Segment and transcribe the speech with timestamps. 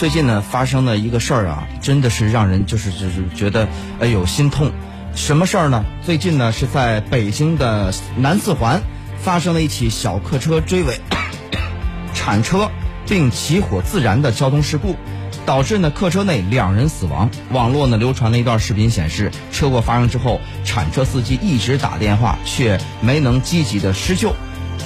[0.00, 3.68] 最近呢发生的一个事儿啊，真的是让人就是就是觉得
[4.00, 4.72] 哎呦心痛。
[5.14, 5.84] 什么事儿呢？
[6.00, 8.80] 最近呢是在北京的南四环
[9.18, 10.98] 发生了一起小客车追尾、
[12.14, 12.70] 铲车
[13.06, 14.96] 并起火自燃的交通事故，
[15.44, 17.30] 导致呢客车内两人死亡。
[17.52, 24.34] 网络呢流传了一段视频，显示车祸发生之后，铲车司机一直打电话，却没能积极的施救。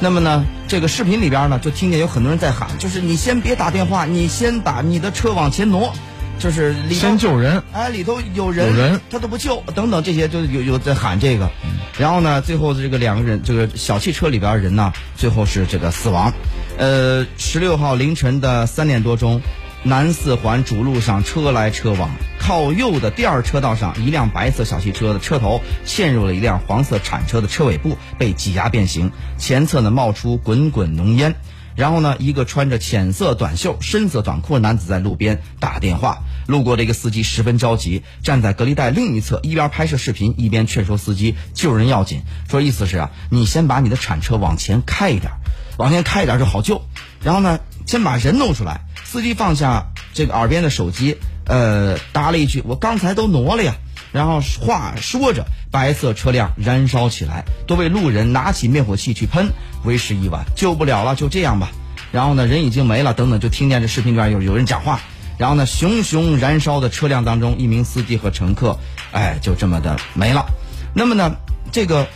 [0.00, 5.92] 那么呢，这个视频里边呢，就听见有很多人在喊，就是你先别打电话，你先把你的车往前挪，
[6.38, 7.62] 就是里头先救人。
[7.72, 11.48] 哎，里头有人，有人他都不救，等等这些就有有在喊这个。
[11.96, 16.32] 然后呢，最后这个两个人，这个小汽车里边人呢，最后是这个死亡。
[16.76, 19.40] 呃，十六号凌晨的三点多钟，
[19.86, 31.34] 南四环主路上车来车往，靠右的第二车道上，一辆白色小汽车的车头陷入了一辆黄色铲车的车尾部，被挤压变形，前侧呢冒出滚滚浓烟。
[31.76, 36.20] 然后呢，一个穿着浅色短袖、深色短裤的男子在路边打电话。
[36.46, 42.22] 路过的一个司机十分着急，站在隔离带另一侧，一边拍摄视频，一边劝说司机救人要紧。
[42.48, 45.32] 说意思是啊，你先把你的铲车往前开一点，
[45.76, 46.80] 往前开一点就好救。
[47.22, 48.80] 然后呢，先把人弄出来。
[49.04, 53.74] 司机放下这个耳边的手机，呃，答了一句：“我刚才都挪了呀。”
[54.12, 59.50] 然后话说着，白色车辆燃烧起来，多位路人拿起灭火器去喷，
[59.84, 61.70] 为时已晚，救不了了，就这样吧。
[62.12, 65.00] 然后呢，人已经没了，等等，就听见这视频里边有有人讲话。
[65.36, 68.78] 然后呢，熊熊燃烧的车辆当中，一名司机和乘客，
[69.10, 70.46] 哎，就这么的没了。
[70.94, 71.34] 那么呢，
[71.72, 72.06] 这个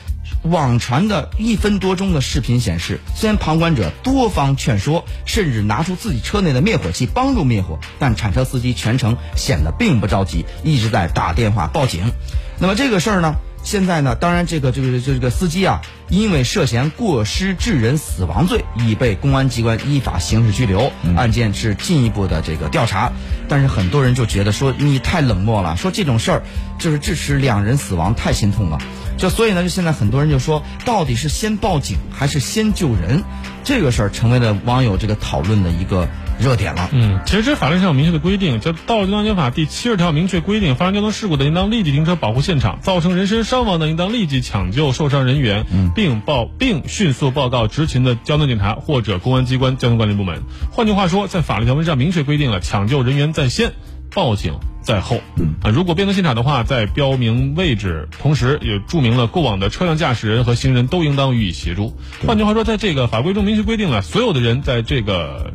[0.42, 12.12] 网传的一分多钟的视频显示，虽然旁观者多方劝说，甚至拿出自己车内的灭火器帮助灭火，但铲车司机全程显得并不着急，一直在打电话报警。
[12.58, 13.34] 那么这个事儿呢？
[13.64, 23.12] 现在呢，当然这个这个这个司机啊，因为涉嫌过失致人死亡罪，已被公安机关依法刑事拘留，案件是进一步的这个调查。
[23.48, 26.42] 但是很多人就觉得说你太冷漠了，说这种事儿
[26.78, 28.78] 就是致使两人死亡，太心痛了。
[29.18, 33.22] 就所以呢，就现在很多人就说，到底是先报警还是先救人？
[33.64, 36.08] 这个事儿成为了网友这个讨论的一个
[36.38, 36.88] 热点了。
[36.92, 50.42] 嗯，其实这法律上有明确的规定，叫《道路交通安全法》第七十条明确规定，发生交通事故的，应当立即停车保护现场；造成人身伤亡的，应当立即抢救受伤人员，并报并迅速报告执勤的交通警察或者公安机关交通管理部门。
[50.70, 53.72] 换句话说，在法律条文上明确规定了抢救人员在先，
[54.14, 55.20] 报警在后。
[55.62, 61.96] 啊，如果变更现场的话，在标明位置，同时也注明了过往的车辆驾驶人和行人都应当予以协助。
[62.26, 65.52] 换句话说，在这个法规中明确规定了，所有的人在这个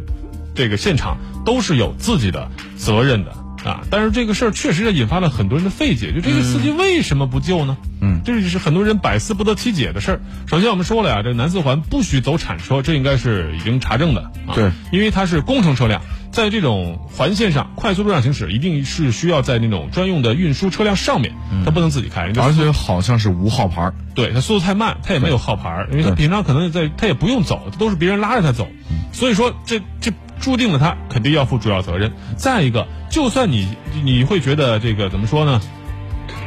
[0.56, 3.31] 这个现场都是有自己的责任的
[3.63, 3.81] 啊。
[3.90, 7.78] 但是这个事儿确实也引发了很多人的费解，就这个司机为什么不救呢？
[8.02, 10.22] 嗯，这就是很多人百思不得其解的事儿。
[10.47, 14.53] 首先我们说了呀，这南四环不许走铲车，这应该是已经查证的啊。
[14.53, 16.02] 对，因为它是工程车辆。
[16.33, 21.31] 在这种环线上快速路上行驶，一定是需要在那种专用的运输车辆上面，
[21.63, 23.94] 它不能自己开，而且好像是无号牌。
[24.16, 28.67] 对，它速度太慢，它也没有号牌，因为它平常可能在，它也不用走，都是别人拉着它走，
[29.11, 30.11] 所以说这这
[30.41, 32.11] 注定了它肯定要负主要责任。
[32.35, 33.67] 再一个，就算你
[34.03, 35.61] 你会觉得这个怎么说呢？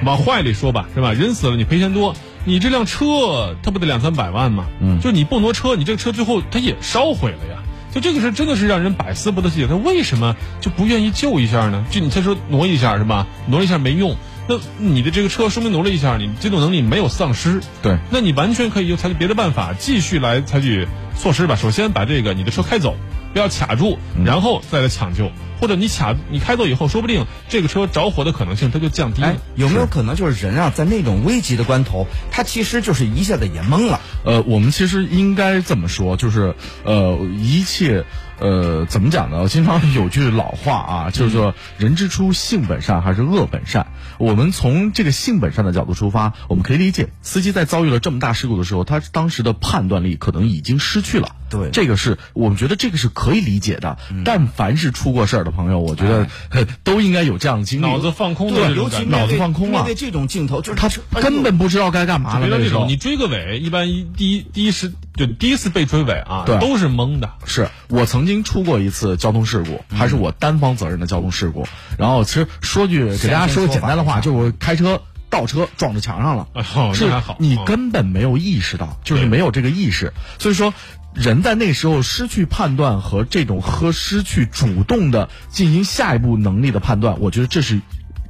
[0.05, 1.13] 往坏里说吧，是吧？
[1.13, 4.67] 人死了你赔钱多，你这辆车它不得两三百万吗？
[4.81, 7.63] 嗯，就你不挪车，你这个车最后它也烧毁了呀。
[7.97, 11.87] 就这个事真的是让人百思不得其解，他为什么就不愿意救一下呢？
[11.91, 13.27] 就你他说挪一下是吧？
[13.47, 14.15] 挪一下没用，
[14.47, 17.63] 那你的这个车说明挪了一下，你机动能力没有丧失。
[17.81, 20.87] 对，那你完全可以用采取别的办法，继续来采取
[21.17, 21.57] 措施吧。
[21.57, 22.99] 首先把这个你的车开走，
[23.33, 25.33] 不要卡住，然后再来抢救。
[25.61, 29.37] 或者你卡你开走以后，说不定这个车着火的可能性它就降低了。
[29.55, 34.01] 有没有可能就是人啊，在那种危急的关头，他其实就是一下子也懵了。
[34.25, 38.05] 呃，我们其实应该这么说，就是呃，一切
[38.39, 39.49] 呃，怎么讲呢？
[39.49, 43.87] 经常有句老话啊，就是说人之初性本善还是恶本善。
[44.19, 51.37] 我们从这个性本善的角度出发，我们可以理解，司机在遭遇了这么大事故的时候，他当时的判断力可能已经失去了。
[51.49, 53.99] 对，这个是我们觉得这个是可以理解的。
[54.25, 56.27] 但凡是出过事儿的朋友，我觉得
[56.85, 59.79] 都应该有这样的经历，脑子放空对，尤其脑子放空了。
[59.79, 60.91] 面对这种镜头，就是他
[61.23, 62.47] 根本不知道该干嘛了。
[62.59, 67.31] 这种你追个尾，一般一第一第一时就第一次被追尾啊，对，都是懵的。
[67.47, 71.67] 是我曾经出过一次交通事故，还是我单方责任的交通事故。
[71.97, 75.01] 然后其实说句给大家说个简单的话，就是我开车
[75.31, 76.49] 倒车撞到墙上了，
[76.93, 80.13] 是你根本没有意识到，就是没有这个意识。
[80.39, 80.75] 所以说。
[81.17, 87.81] 人在那时候失去判断和这种和失去主动的进行下一步能力的判断，我觉得这是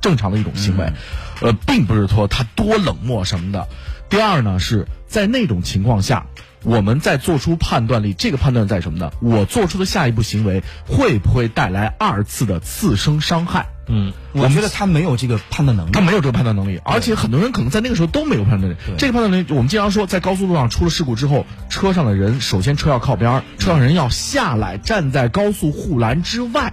[0.00, 0.93] 正常的一种行为，
[1.41, 3.67] 呃，并不是说他多冷漠什么的。
[4.09, 6.27] 第二呢，是在那种情况下，
[6.67, 9.13] 我们在做出判断力，这个判断在什么呢？
[9.21, 13.67] 我做出的下一步行为会不会带来二次的次生伤害？
[13.87, 18.77] 嗯，我觉得他没有这个判断能力，他没有这个判断能力，而且很多人可能在那个时候都没有判断能力。
[18.99, 26.73] 这个判断能力，我们经常说，在高速路上出了事故之后，车上的人首先车要靠边，车上人要下来，站在高速护栏之外，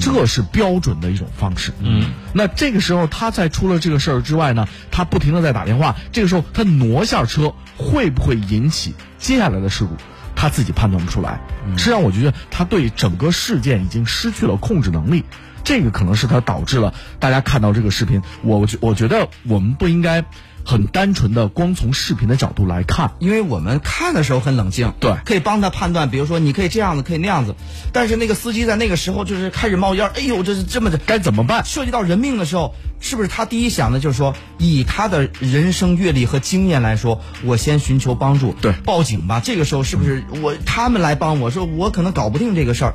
[0.00, 1.72] 这是标准的一种方式。
[1.80, 9.96] 嗯，那这个时候他在出了这个事儿之外呢，他不停的在打电话，这个时候他挪下车，会不会引起接下来的事故？
[10.36, 11.40] 他自己判断不出来。
[11.76, 15.24] 实际上，我觉得他对整个事件已经失去了控制能力。
[15.64, 20.24] 这个可能是它导致了大家看到这个视频，我觉我觉得我们不应该
[20.64, 27.54] 很单纯的光从视频的角度来看，因为我们看的时候很冷静，对，可以帮他判断，比如说你可以这样子，可以那样子，
[27.92, 31.64] 但是那个司机在那个时候就是开始冒烟，哎呦，这是这么的，该怎么办？
[31.64, 39.40] 涉及到人命的时候，是不是他第一想的就是说，以他的人生阅历和经验来说，我先寻求帮助，对，报警吧。
[39.40, 42.94] 这个时候是不是我他们来帮我说，我可能搞不定这个事儿，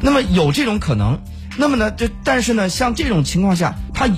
[0.00, 1.20] 那么有这种可能。
[1.56, 4.08] 那么呢，就但是呢，像这种情况下，他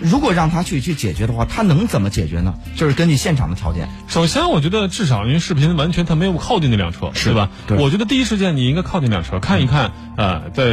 [0.00, 2.54] 如果让他去去解决的话，他能怎么解决呢？
[2.76, 3.88] 就是根据现场的条件。
[4.06, 7.50] 首先，我觉得至少因为视频完全他没有靠近那辆车，是吧？
[7.66, 7.78] 对。
[7.78, 10.64] 我觉得第一时间你应该靠近辆车，看一看，呃，在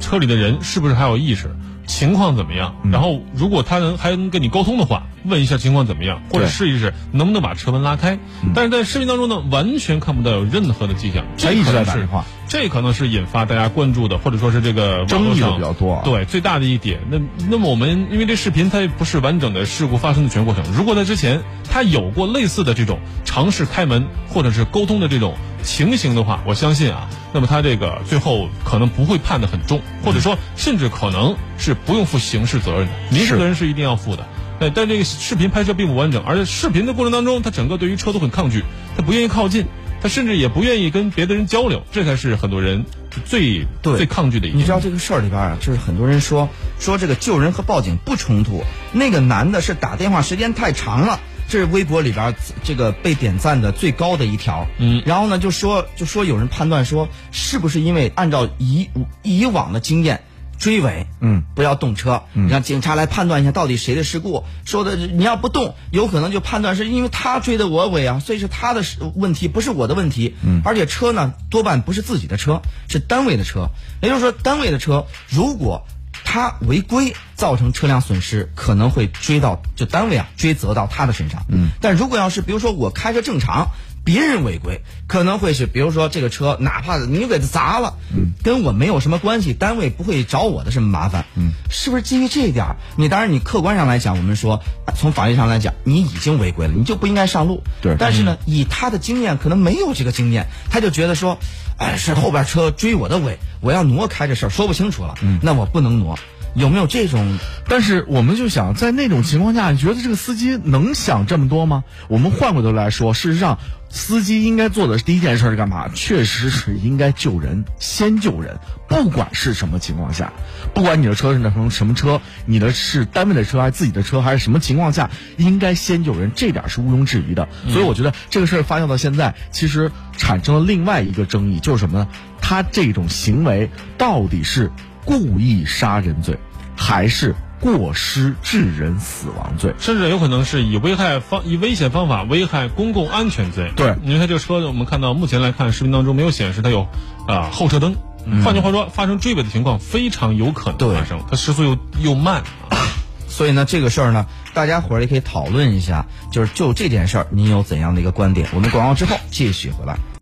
[0.00, 1.54] 车里的人是不是还有意识。
[1.86, 2.76] 情况怎么样？
[2.92, 8.18] 然后如果他能还能跟你沟通的话，问一下情况怎么样，或者试一试能不能把车门拉开。
[8.54, 11.24] 但是在视频当中呢，完全看不到有任何的迹象。
[11.38, 16.00] 他一直在打电话，这可能是引发大家关注的，或者说是这个争议的比较多。
[16.04, 17.00] 对，最大的一点。
[17.10, 17.18] 那
[17.48, 25.34] 那么我们因为这视频它不是完整的事故发生的全过程，如果在之前他有过类似的这种尝试开门或者是沟通的这种。
[25.62, 34.26] 情形的话，我相信啊，那么他这个最后可能不会判的很重，或者说甚至可能是不用负刑事责任的，民事责任是一定要负的。
[34.60, 38.62] 哎，但这个视频拍摄并不完整，而且视频的过程当中，他整个对于车都很抗拒，
[38.96, 39.64] 他不愿意靠近，
[40.02, 42.84] 他甚至也不愿意跟别的人交流，这才是很多人
[43.24, 44.60] 最最抗拒的一点。
[44.60, 46.48] 你知道这个事儿里边啊，就是很多人说
[46.78, 48.62] 说这个救人和报警不冲突，
[48.92, 51.18] 那个男的是打电话时间太长了。
[51.48, 58.88] 这是微博里边这个被点赞的最高的一条，嗯，然后呢就说就说有人判断说是不是因为按照以
[59.24, 60.22] 以往的经验
[60.60, 64.44] 追尾，嗯，不要动车，让警察来判断一下到底谁的事故。
[64.64, 68.84] 说的你要不动，有可能就判断是因为他追的我尾啊，所以是他的
[69.16, 70.36] 问题，不是我的问题。
[70.44, 73.70] 嗯，而且车呢多半不是自己的车，是单位的车，
[74.02, 75.84] 也就是说单位的车如果。
[76.22, 81.44] 他违规造成车辆损失，可能会追到就单位啊追责到他的身上。
[81.48, 83.70] 嗯，但如果要是比如说我开车正常，
[84.04, 91.24] 别人违规，可能会是比如说这个车哪怕你给他砸了，嗯，跟我没有什么关系，单位不会找我的什么麻烦。
[91.36, 92.76] 嗯，是不是基于这一点？
[92.96, 94.60] 你当然你客观上来讲，我们说
[94.96, 97.62] 从法律上来讲，你已经违规了，你就不应该上路。
[97.80, 101.38] 对，但是呢，以他的经验可能没有这个经验，他就觉得说。
[101.80, 105.14] 哎，是后边车追我的尾，我要挪开这事儿说不清楚了。
[105.22, 106.18] 嗯，那我不能挪，
[106.54, 107.38] 有没有这种？
[107.68, 111.84] 但是我们就想，在那种情况下，你觉得这个司机能想这么多吗？
[112.08, 113.58] 我们换过头来说，事实上。
[113.92, 115.88] 司机应该做的第一件事是干嘛？
[115.88, 118.56] 确实是应该救人，先救人。
[118.86, 120.32] 不管是什么情况下，
[120.72, 127.48] 不管你的车是那什什么车，你的是单位的车还是自己的车，还是什么情况下，应该先救人，这点是毋庸置疑的。
[127.68, 132.08] 所以我觉得这个事儿发酵到现在，其实产生了另外一个争议，就是什么呢？
[132.40, 134.70] 他这种行为到底是
[135.04, 136.38] 故意杀人罪，
[136.76, 137.34] 还是？
[137.62, 143.70] 过失致人死亡罪，甚至有可能是以危害方以危险方法危害公共安全罪。
[143.76, 146.88] 对，因为他这个车，我们看到目前来看，视频当中没有显示它有
[147.28, 147.94] 啊后车灯。
[148.42, 151.20] 换句话说，发生追尾的情况非常有可能发生。
[151.30, 152.44] 它时速又又慢，
[153.28, 158.48] 所以呢，这个事儿呢，大家伙儿也可以讨论一下，就是就这件事儿，您有怎样的一个观点？
[158.54, 159.98] 我们广告之后继续回来。